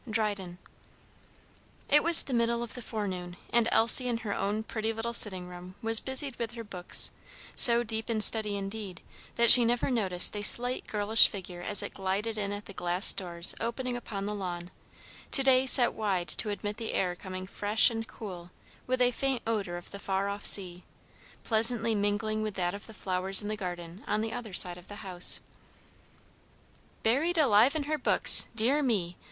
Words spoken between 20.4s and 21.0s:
sea,